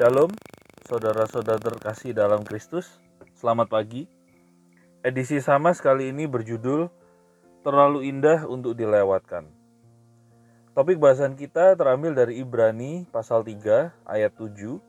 Shalom, 0.00 0.32
saudara-saudara 0.88 1.60
terkasih 1.60 2.16
dalam 2.16 2.40
Kristus. 2.40 2.88
Selamat 3.36 3.68
pagi. 3.68 4.08
Edisi 5.04 5.44
sama 5.44 5.76
sekali 5.76 6.08
ini 6.08 6.24
berjudul 6.24 6.88
Terlalu 7.60 8.08
Indah 8.08 8.48
untuk 8.48 8.72
Dilewatkan. 8.80 9.44
Topik 10.72 10.96
bahasan 10.96 11.36
kita 11.36 11.76
terambil 11.76 12.16
dari 12.16 12.40
Ibrani 12.40 13.04
pasal 13.12 13.44
3 13.44 13.92
ayat 14.08 14.32
7 14.40 14.80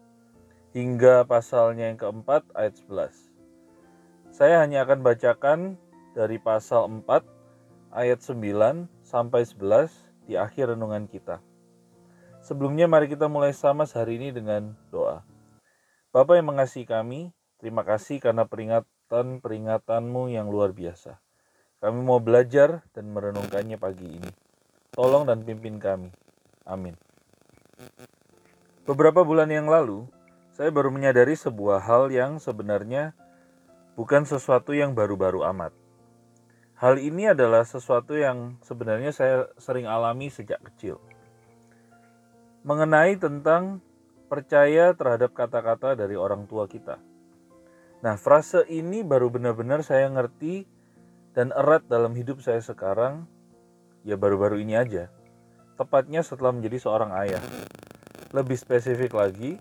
hingga 0.79 1.28
pasalnya 1.28 1.92
yang 1.92 2.00
keempat 2.00 2.48
ayat 2.56 2.80
11. 2.80 3.12
Saya 4.32 4.64
hanya 4.64 4.88
akan 4.88 5.04
bacakan 5.04 5.76
dari 6.16 6.40
pasal 6.40 6.88
4 6.88 7.28
ayat 7.92 8.24
9 8.24 8.88
sampai 9.04 9.44
11 9.44 9.92
di 10.24 10.40
akhir 10.40 10.72
renungan 10.72 11.04
kita. 11.12 11.44
Sebelumnya 12.52 12.83
mari 12.83 13.08
kita 13.08 13.31
mulai 13.31 13.56
sama 13.56 13.88
hari 13.88 14.20
ini 14.20 14.36
dengan 14.36 14.76
doa. 14.92 15.24
Bapak 16.12 16.36
yang 16.36 16.52
mengasihi 16.52 16.84
kami, 16.84 17.32
terima 17.64 17.88
kasih 17.88 18.20
karena 18.20 18.44
peringatan-peringatanmu 18.44 20.27
yang 20.27 20.52
luar 20.52 20.76
biasa. 20.76 21.16
Kami 21.80 22.04
mau 22.04 22.20
belajar 22.20 22.84
dan 22.91 23.08
merenungkannya 23.16 23.80
pagi 23.80 24.20
ini. 24.20 24.27
Tolong 24.91 25.32
dan 25.32 25.48
pimpin 25.48 25.80
kami. 25.80 26.12
Amin. 26.68 27.00
Beberapa 28.84 29.24
bulan 29.24 29.48
yang 29.48 29.72
lalu, 29.72 30.12
saya 30.52 30.76
baru 30.76 30.91
menyadari 30.91 31.40
sebuah 31.40 31.80
hal 31.80 32.12
yang 32.12 32.36
sebenarnya 32.36 33.16
bukan 33.96 34.27
sesuatu 34.27 34.76
yang 34.76 34.91
baru-baru 34.91 35.48
amat. 35.55 35.72
Hal 36.76 36.99
ini 36.99 37.32
adalah 37.32 37.63
sesuatu 37.63 38.12
yang 38.12 38.60
sebenarnya 38.60 39.16
saya 39.16 39.48
sering 39.55 39.88
alami 39.88 40.27
sejak 40.27 40.60
kecil 40.68 40.99
mengenai 42.62 43.18
tentang 43.18 43.82
percaya 44.30 44.94
terhadap 44.94 45.34
kata-kata 45.34 45.98
dari 45.98 46.14
orang 46.14 46.46
tua 46.46 46.70
kita. 46.70 47.02
Nah, 48.02 48.16
frase 48.18 48.66
ini 48.70 49.02
baru 49.05 49.30
benar-benar 49.30 49.85
saya 49.85 50.10
ngerti 50.10 50.66
dan 51.34 51.54
erat 51.54 51.85
dalam 51.90 52.13
hidup 52.18 52.41
saya 52.41 52.62
sekarang, 52.62 53.26
ya 54.05 54.18
baru-baru 54.18 54.62
ini 54.62 54.77
aja. 54.77 55.10
Tepatnya 55.77 56.22
setelah 56.22 56.54
menjadi 56.54 56.77
seorang 56.82 57.12
ayah. 57.18 57.44
Lebih 58.34 58.58
spesifik 58.58 59.18
lagi, 59.18 59.57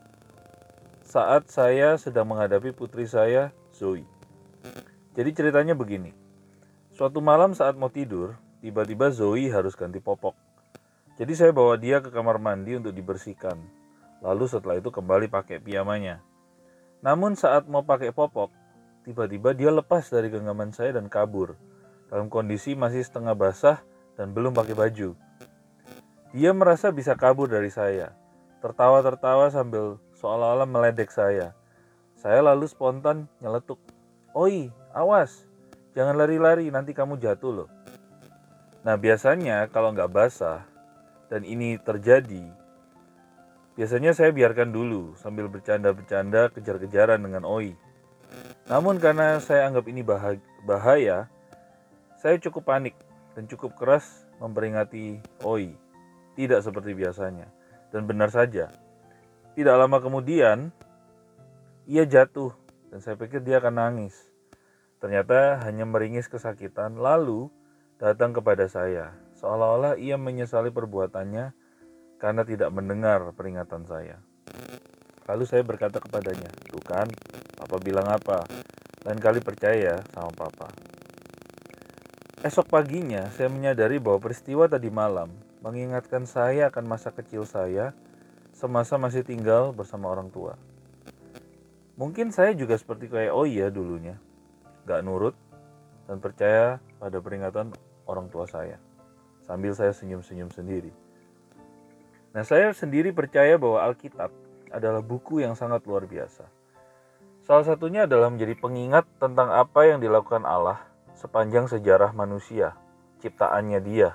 saat 1.05 1.51
saya 1.51 1.99
sedang 1.99 2.31
menghadapi 2.31 2.71
putri 2.71 3.09
saya, 3.09 3.51
Zoe. 3.75 4.07
Jadi 5.17 5.31
ceritanya 5.35 5.75
begini. 5.75 6.15
Suatu 6.95 7.19
malam 7.25 7.57
saat 7.57 7.75
mau 7.75 7.91
tidur, 7.91 8.37
tiba-tiba 8.61 9.11
Zoe 9.11 9.49
harus 9.51 9.75
ganti 9.75 9.99
popok. 9.99 10.50
Jadi 11.21 11.37
saya 11.37 11.53
bawa 11.53 11.77
dia 11.77 12.01
ke 12.01 12.09
kamar 12.09 12.41
mandi 12.41 12.81
untuk 12.81 12.97
dibersihkan. 12.97 13.61
Lalu 14.25 14.49
setelah 14.49 14.81
itu 14.81 14.89
kembali 14.89 15.29
pakai 15.29 15.61
piyamanya. 15.61 16.25
Namun 17.05 17.37
saat 17.37 17.69
mau 17.69 17.85
pakai 17.85 18.09
popok, 18.09 18.49
tiba-tiba 19.05 19.53
dia 19.53 19.69
lepas 19.69 20.09
dari 20.09 20.33
genggaman 20.33 20.73
saya 20.73 20.97
dan 20.97 21.13
kabur. 21.13 21.61
Dalam 22.09 22.33
kondisi 22.33 22.73
masih 22.73 23.05
setengah 23.05 23.37
basah 23.37 23.85
dan 24.17 24.33
belum 24.33 24.57
pakai 24.57 24.73
baju. 24.73 25.13
Dia 26.33 26.57
merasa 26.57 26.89
bisa 26.89 27.13
kabur 27.13 27.53
dari 27.53 27.69
saya. 27.69 28.17
Tertawa-tertawa 28.65 29.53
sambil 29.53 30.01
seolah-olah 30.17 30.65
meledek 30.65 31.13
saya. 31.13 31.53
Saya 32.17 32.41
lalu 32.41 32.65
spontan 32.65 33.29
nyeletuk. 33.45 33.77
Oi, 34.33 34.73
awas, 34.97 35.45
jangan 35.93 36.17
lari-lari 36.17 36.73
nanti 36.73 36.97
kamu 36.97 37.21
jatuh 37.21 37.53
loh. 37.53 37.69
Nah 38.81 38.97
biasanya 38.97 39.69
kalau 39.69 39.93
nggak 39.93 40.13
basah, 40.13 40.70
dan 41.31 41.47
ini 41.47 41.79
terjadi, 41.79 42.43
biasanya 43.79 44.11
saya 44.19 44.35
biarkan 44.35 44.75
dulu 44.75 45.15
sambil 45.15 45.47
bercanda-bercanda 45.47 46.51
kejar-kejaran 46.51 47.23
dengan 47.23 47.47
Oi. 47.47 47.79
Namun 48.67 48.99
karena 48.99 49.39
saya 49.39 49.71
anggap 49.71 49.87
ini 49.87 50.03
bahaya, 50.67 51.31
saya 52.19 52.37
cukup 52.43 52.67
panik 52.67 52.99
dan 53.39 53.47
cukup 53.47 53.79
keras 53.79 54.27
memperingati 54.43 55.23
Oi. 55.47 55.71
Tidak 56.35 56.61
seperti 56.67 56.99
biasanya. 56.99 57.47
Dan 57.95 58.11
benar 58.11 58.35
saja, 58.35 58.71
tidak 59.55 59.75
lama 59.79 60.03
kemudian 60.03 60.75
ia 61.87 62.07
jatuh 62.07 62.55
dan 62.91 62.99
saya 62.99 63.15
pikir 63.15 63.39
dia 63.43 63.63
akan 63.63 63.79
nangis. 63.79 64.19
Ternyata 64.99 65.63
hanya 65.63 65.87
meringis 65.87 66.27
kesakitan 66.27 66.99
lalu 66.99 67.51
datang 67.99 68.35
kepada 68.35 68.67
saya 68.67 69.15
seolah-olah 69.41 69.97
ia 69.97 70.21
menyesali 70.21 70.69
perbuatannya 70.69 71.57
karena 72.21 72.43
tidak 72.45 72.69
mendengar 72.77 73.33
peringatan 73.33 73.89
saya. 73.89 74.21
Lalu 75.25 75.45
saya 75.49 75.65
berkata 75.65 75.97
kepadanya, 75.97 76.53
tuh 76.69 76.85
kan, 76.85 77.09
Papa 77.57 77.81
bilang 77.81 78.05
apa? 78.13 78.45
Lain 79.09 79.17
kali 79.17 79.41
percaya 79.41 80.05
sama 80.13 80.29
Papa. 80.37 80.69
Esok 82.45 82.69
paginya, 82.69 83.33
saya 83.33 83.49
menyadari 83.49 83.97
bahwa 83.97 84.21
peristiwa 84.21 84.69
tadi 84.69 84.93
malam 84.93 85.33
mengingatkan 85.65 86.29
saya 86.29 86.69
akan 86.69 86.85
masa 86.89 87.13
kecil 87.13 87.49
saya 87.49 87.97
semasa 88.53 89.01
masih 89.01 89.25
tinggal 89.25 89.73
bersama 89.73 90.13
orang 90.13 90.29
tua. 90.29 90.57
Mungkin 91.97 92.33
saya 92.33 92.57
juga 92.57 92.77
seperti 92.77 93.13
kayak 93.13 93.33
oh 93.33 93.45
iya 93.45 93.69
dulunya, 93.69 94.17
gak 94.89 95.05
nurut 95.05 95.37
dan 96.09 96.17
percaya 96.17 96.81
pada 96.97 97.21
peringatan 97.21 97.77
orang 98.09 98.33
tua 98.33 98.49
saya 98.49 98.81
sambil 99.51 99.75
saya 99.75 99.91
senyum-senyum 99.91 100.55
sendiri. 100.55 100.95
Nah, 102.31 102.47
saya 102.47 102.71
sendiri 102.71 103.11
percaya 103.11 103.59
bahwa 103.59 103.83
Alkitab 103.83 104.31
adalah 104.71 105.03
buku 105.03 105.43
yang 105.43 105.59
sangat 105.59 105.83
luar 105.91 106.07
biasa. 106.07 106.47
Salah 107.43 107.67
satunya 107.67 108.07
adalah 108.07 108.31
menjadi 108.31 108.55
pengingat 108.55 109.11
tentang 109.19 109.51
apa 109.51 109.91
yang 109.91 109.99
dilakukan 109.99 110.47
Allah 110.47 110.79
sepanjang 111.19 111.67
sejarah 111.67 112.15
manusia, 112.15 112.79
ciptaannya 113.19 113.83
Dia. 113.83 114.15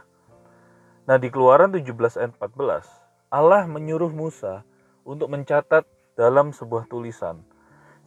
Nah, 1.04 1.20
di 1.20 1.28
Keluaran 1.28 1.76
17 1.76 2.16
ayat 2.16 2.32
14, 2.40 2.88
Allah 3.28 3.68
menyuruh 3.68 4.16
Musa 4.16 4.64
untuk 5.04 5.28
mencatat 5.28 5.84
dalam 6.16 6.56
sebuah 6.56 6.88
tulisan 6.88 7.44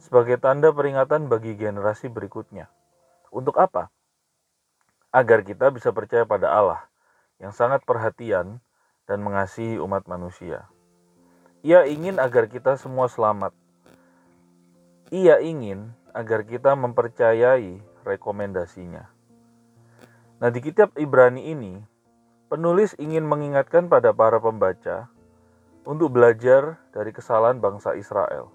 sebagai 0.01 0.41
tanda 0.41 0.73
peringatan 0.73 1.29
bagi 1.29 1.53
generasi 1.53 2.09
berikutnya. 2.09 2.73
Untuk 3.29 3.61
apa? 3.61 3.93
Agar 5.13 5.45
kita 5.45 5.69
bisa 5.69 5.93
percaya 5.93 6.25
pada 6.25 6.49
Allah 6.49 6.88
yang 7.39 7.55
sangat 7.55 7.81
perhatian 7.87 8.59
dan 9.07 9.19
mengasihi 9.23 9.79
umat 9.81 10.05
manusia. 10.05 10.67
Ia 11.65 11.87
ingin 11.87 12.19
agar 12.19 12.47
kita 12.47 12.75
semua 12.75 13.07
selamat. 13.11 13.51
Ia 15.09 15.41
ingin 15.41 15.91
agar 16.13 16.45
kita 16.45 16.75
mempercayai 16.77 17.81
rekomendasinya. 18.05 19.09
Nah, 20.39 20.49
di 20.53 20.59
kitab 20.63 20.95
Ibrani 20.95 21.51
ini, 21.51 21.83
penulis 22.47 22.95
ingin 22.95 23.27
mengingatkan 23.27 23.91
pada 23.91 24.15
para 24.15 24.39
pembaca 24.39 25.11
untuk 25.83 26.15
belajar 26.15 26.79
dari 26.95 27.11
kesalahan 27.11 27.59
bangsa 27.59 27.97
Israel 27.97 28.53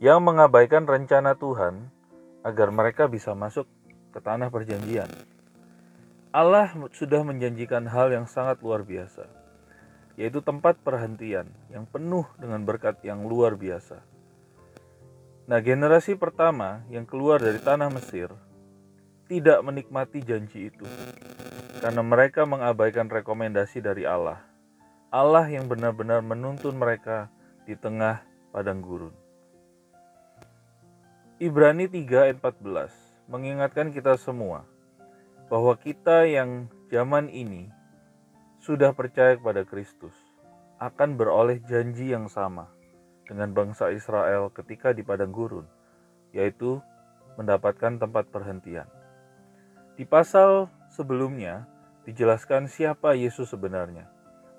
yang 0.00 0.24
mengabaikan 0.24 0.88
rencana 0.88 1.36
Tuhan 1.36 1.92
agar 2.40 2.72
mereka 2.72 3.04
bisa 3.06 3.36
masuk 3.36 3.68
ke 4.10 4.18
tanah 4.18 4.48
perjanjian. 4.48 5.08
Allah 6.30 6.70
sudah 6.94 7.26
menjanjikan 7.26 7.90
hal 7.90 8.14
yang 8.14 8.22
sangat 8.22 8.62
luar 8.62 8.86
biasa, 8.86 9.26
yaitu 10.14 10.38
tempat 10.38 10.78
perhentian 10.78 11.50
yang 11.74 11.90
penuh 11.90 12.22
dengan 12.38 12.62
berkat 12.62 13.02
yang 13.02 13.26
luar 13.26 13.58
biasa. 13.58 13.98
Nah, 15.50 15.58
generasi 15.58 16.14
pertama 16.14 16.86
yang 16.86 17.02
keluar 17.02 17.42
dari 17.42 17.58
tanah 17.58 17.90
Mesir 17.90 18.30
tidak 19.26 19.58
menikmati 19.66 20.22
janji 20.22 20.70
itu 20.70 20.86
karena 21.82 22.06
mereka 22.06 22.46
mengabaikan 22.46 23.10
rekomendasi 23.10 23.82
dari 23.82 24.06
Allah. 24.06 24.38
Allah 25.10 25.50
yang 25.50 25.66
benar-benar 25.66 26.22
menuntun 26.22 26.78
mereka 26.78 27.26
di 27.66 27.74
tengah 27.74 28.22
padang 28.54 28.78
gurun. 28.78 29.14
Ibrani 31.42 31.90
3 31.90 32.30
ayat 32.30 32.38
14 32.38 33.26
mengingatkan 33.26 33.90
kita 33.90 34.14
semua 34.14 34.62
bahwa 35.50 35.74
kita 35.74 36.30
yang 36.30 36.70
zaman 36.94 37.26
ini 37.26 37.66
sudah 38.62 38.94
percaya 38.94 39.34
kepada 39.34 39.66
Kristus 39.66 40.14
akan 40.78 41.18
beroleh 41.18 41.58
janji 41.66 42.14
yang 42.14 42.30
sama 42.30 42.70
dengan 43.26 43.50
bangsa 43.50 43.90
Israel 43.90 44.54
ketika 44.54 44.94
di 44.94 45.02
padang 45.02 45.34
gurun, 45.34 45.66
yaitu 46.30 46.78
mendapatkan 47.34 47.98
tempat 47.98 48.30
perhentian. 48.30 48.86
Di 49.98 50.06
pasal 50.06 50.70
sebelumnya 50.94 51.66
dijelaskan 52.06 52.70
siapa 52.70 53.18
Yesus 53.18 53.50
sebenarnya, 53.50 54.06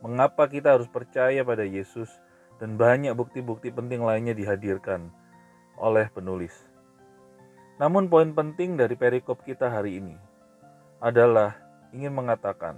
mengapa 0.04 0.52
kita 0.52 0.76
harus 0.76 0.92
percaya 0.92 1.40
pada 1.48 1.64
Yesus, 1.64 2.12
dan 2.60 2.76
banyak 2.78 3.16
bukti-bukti 3.18 3.74
penting 3.74 4.04
lainnya 4.04 4.38
dihadirkan 4.38 5.10
oleh 5.82 6.06
penulis. 6.14 6.54
Namun, 7.82 8.06
poin 8.06 8.30
penting 8.38 8.78
dari 8.78 8.94
perikop 8.94 9.42
kita 9.42 9.74
hari 9.74 9.98
ini 9.98 10.31
adalah 11.02 11.58
ingin 11.92 12.14
mengatakan 12.14 12.78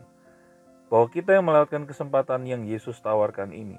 bahwa 0.87 1.11
kita 1.11 1.35
yang 1.35 1.45
melewatkan 1.45 1.83
kesempatan 1.83 2.47
yang 2.47 2.63
Yesus 2.63 2.97
tawarkan 3.03 3.51
ini, 3.51 3.77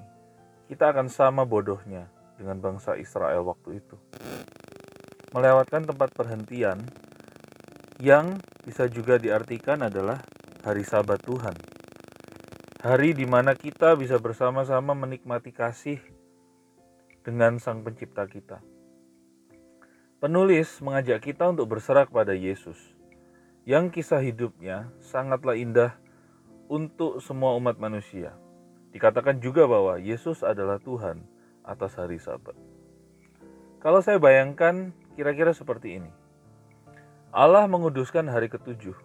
kita 0.69 0.93
akan 0.93 1.09
sama 1.09 1.43
bodohnya 1.43 2.07
dengan 2.37 2.61
bangsa 2.61 2.95
Israel 2.95 3.41
waktu 3.43 3.81
itu. 3.81 3.97
Melewatkan 5.33 5.83
tempat 5.83 6.15
perhentian 6.15 6.79
yang 7.99 8.39
bisa 8.63 8.87
juga 8.87 9.19
diartikan 9.19 9.83
adalah 9.83 10.23
hari 10.63 10.85
Sabat 10.85 11.19
Tuhan. 11.25 11.55
Hari 12.85 13.17
di 13.17 13.25
mana 13.25 13.57
kita 13.57 13.97
bisa 13.97 14.21
bersama-sama 14.21 14.93
menikmati 14.93 15.49
kasih 15.49 15.97
dengan 17.25 17.57
Sang 17.57 17.81
Pencipta 17.81 18.29
kita. 18.29 18.61
Penulis 20.21 20.79
mengajak 20.79 21.21
kita 21.25 21.49
untuk 21.49 21.75
berserah 21.75 22.07
kepada 22.07 22.31
Yesus, 22.31 22.77
yang 23.65 23.89
kisah 23.89 24.21
hidupnya 24.21 24.93
sangatlah 25.01 25.57
indah 25.57 25.97
untuk 26.69 27.17
semua 27.17 27.57
umat 27.57 27.81
manusia. 27.81 28.37
Dikatakan 28.93 29.41
juga 29.41 29.65
bahwa 29.65 29.97
Yesus 29.97 30.45
adalah 30.45 30.77
Tuhan 30.77 31.25
atas 31.65 31.97
hari 31.97 32.21
Sabat. 32.21 32.53
Kalau 33.81 34.05
saya 34.05 34.21
bayangkan 34.21 34.93
kira-kira 35.17 35.49
seperti 35.49 35.97
ini. 35.97 36.13
Allah 37.33 37.65
menguduskan 37.65 38.29
hari 38.29 38.47
ketujuh, 38.47 38.95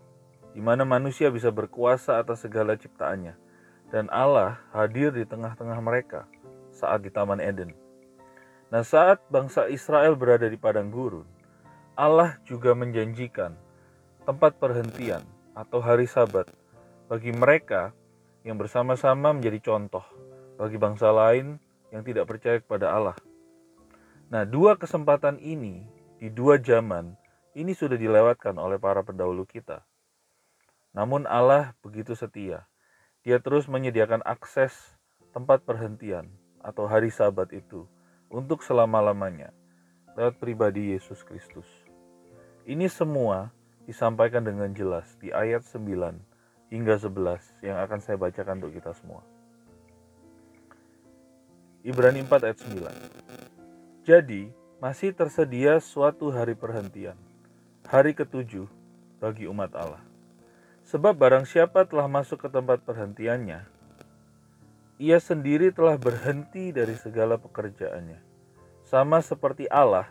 di 0.53 0.61
mana 0.63 0.85
manusia 0.85 1.33
bisa 1.33 1.49
berkuasa 1.49 2.21
atas 2.21 2.45
segala 2.45 2.77
ciptaannya, 2.77 3.35
dan 3.91 4.07
Allah 4.13 4.61
hadir 4.77 5.11
di 5.11 5.25
tengah-tengah 5.27 5.81
mereka 5.83 6.29
saat 6.71 7.03
di 7.03 7.11
Taman 7.11 7.43
Eden. 7.43 7.75
Nah, 8.71 8.87
saat 8.87 9.25
bangsa 9.33 9.67
Israel 9.67 10.15
berada 10.15 10.47
di 10.47 10.55
padang 10.55 10.95
gurun, 10.95 11.27
Allah 11.99 12.39
juga 12.47 12.71
menjanjikan 12.71 13.59
tempat 14.31 14.63
perhentian 14.63 15.27
atau 15.59 15.83
hari 15.83 16.07
Sabat 16.07 16.47
bagi 17.11 17.35
mereka 17.35 17.91
yang 18.47 18.63
bersama-sama 18.63 19.35
menjadi 19.35 19.59
contoh 19.59 20.07
bagi 20.55 20.79
bangsa 20.79 21.11
lain 21.11 21.59
yang 21.91 22.07
tidak 22.07 22.31
percaya 22.31 22.63
kepada 22.63 22.95
Allah. 22.95 23.19
Nah, 24.31 24.47
dua 24.47 24.79
kesempatan 24.79 25.43
ini 25.43 25.83
di 26.23 26.31
dua 26.31 26.63
zaman 26.63 27.19
ini 27.59 27.75
sudah 27.75 27.99
dilewatkan 27.99 28.55
oleh 28.55 28.79
para 28.79 29.03
pendahulu 29.03 29.43
kita. 29.43 29.83
Namun 30.95 31.27
Allah 31.27 31.75
begitu 31.83 32.15
setia. 32.15 32.71
Dia 33.27 33.43
terus 33.43 33.67
menyediakan 33.67 34.23
akses 34.23 34.95
tempat 35.35 35.67
perhentian 35.67 36.31
atau 36.63 36.87
hari 36.87 37.11
sabat 37.11 37.51
itu 37.51 37.83
untuk 38.31 38.63
selama-lamanya 38.63 39.51
lewat 40.15 40.39
pribadi 40.39 40.95
Yesus 40.95 41.27
Kristus. 41.27 41.67
Ini 42.63 42.87
semua 42.87 43.51
disampaikan 43.91 44.47
dengan 44.47 44.71
jelas 44.71 45.19
di 45.19 45.35
ayat 45.35 45.67
9 45.67 45.83
hingga 46.71 46.95
11 46.95 47.67
yang 47.67 47.83
akan 47.83 47.99
saya 47.99 48.15
bacakan 48.15 48.63
untuk 48.63 48.79
kita 48.79 48.95
semua. 48.95 49.27
Ibrani 51.83 52.23
4 52.23 52.47
ayat 52.47 52.59
9. 52.71 54.07
Jadi, 54.07 54.47
masih 54.79 55.11
tersedia 55.11 55.83
suatu 55.83 56.31
hari 56.31 56.55
perhentian, 56.55 57.19
hari 57.83 58.15
ketujuh 58.15 58.71
bagi 59.19 59.51
umat 59.51 59.75
Allah. 59.75 60.01
Sebab 60.87 61.19
barang 61.19 61.45
siapa 61.51 61.83
telah 61.83 62.07
masuk 62.07 62.47
ke 62.47 62.49
tempat 62.49 62.87
perhentiannya, 62.87 63.67
ia 65.03 65.19
sendiri 65.19 65.75
telah 65.75 65.99
berhenti 65.99 66.71
dari 66.71 66.95
segala 66.95 67.43
pekerjaannya, 67.43 68.23
sama 68.87 69.19
seperti 69.19 69.67
Allah 69.67 70.07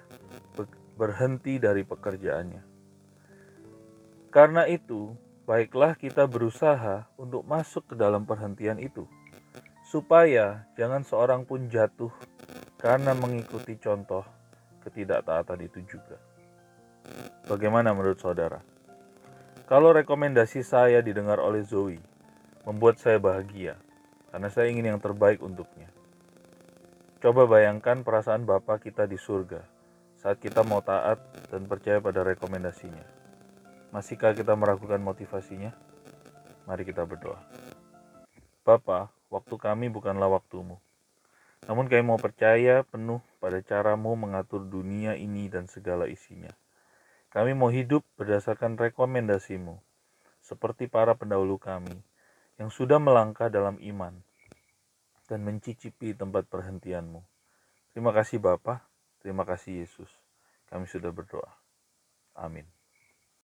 berhenti 1.00 1.56
dari 1.58 1.88
pekerjaannya. 1.88 2.69
Karena 4.30 4.70
itu, 4.70 5.18
baiklah 5.50 5.98
kita 5.98 6.30
berusaha 6.30 7.10
untuk 7.18 7.42
masuk 7.50 7.90
ke 7.90 7.96
dalam 7.98 8.30
perhentian 8.30 8.78
itu, 8.78 9.10
supaya 9.90 10.70
jangan 10.78 11.02
seorang 11.02 11.50
pun 11.50 11.66
jatuh 11.66 12.14
karena 12.78 13.18
mengikuti 13.18 13.74
contoh 13.82 14.22
ketidaktaatan 14.86 15.66
itu 15.66 15.82
juga. 15.90 16.22
Bagaimana 17.50 17.90
menurut 17.98 18.22
saudara? 18.22 18.62
Kalau 19.66 19.90
rekomendasi 19.94 20.62
saya 20.62 21.02
didengar 21.02 21.42
oleh 21.42 21.66
Zoe, 21.66 21.98
membuat 22.70 23.02
saya 23.02 23.18
bahagia 23.18 23.82
karena 24.30 24.50
saya 24.54 24.70
ingin 24.70 24.94
yang 24.94 25.02
terbaik 25.02 25.42
untuknya. 25.42 25.90
Coba 27.18 27.50
bayangkan 27.50 28.06
perasaan 28.06 28.46
Bapak 28.46 28.86
kita 28.86 29.10
di 29.10 29.18
surga 29.18 29.66
saat 30.22 30.38
kita 30.38 30.62
mau 30.62 30.86
taat 30.86 31.18
dan 31.50 31.66
percaya 31.66 31.98
pada 31.98 32.22
rekomendasinya. 32.22 33.19
Masihkah 33.90 34.38
kita 34.38 34.54
meragukan 34.54 35.02
motivasinya? 35.02 35.74
Mari 36.70 36.86
kita 36.86 37.10
berdoa. 37.10 37.42
Bapa, 38.62 39.10
waktu 39.34 39.56
kami 39.58 39.90
bukanlah 39.90 40.30
waktumu. 40.30 40.78
Namun 41.66 41.90
kami 41.90 42.06
mau 42.06 42.22
percaya 42.22 42.86
penuh 42.86 43.18
pada 43.42 43.58
caramu 43.66 44.14
mengatur 44.14 44.62
dunia 44.62 45.18
ini 45.18 45.50
dan 45.50 45.66
segala 45.66 46.06
isinya. 46.06 46.54
Kami 47.34 47.58
mau 47.58 47.74
hidup 47.74 48.06
berdasarkan 48.14 48.78
rekomendasimu, 48.78 49.82
seperti 50.42 50.86
para 50.86 51.18
pendahulu 51.18 51.58
kami 51.58 51.98
yang 52.62 52.70
sudah 52.70 53.02
melangkah 53.02 53.50
dalam 53.50 53.82
iman 53.82 54.18
dan 55.30 55.46
mencicipi 55.46 56.14
tempat 56.14 56.46
perhentianmu. 56.46 57.22
Terima 57.94 58.14
kasih 58.14 58.38
Bapa, 58.38 58.86
terima 59.22 59.46
kasih 59.46 59.86
Yesus. 59.86 60.10
Kami 60.70 60.86
sudah 60.86 61.10
berdoa. 61.10 61.50
Amin. 62.38 62.79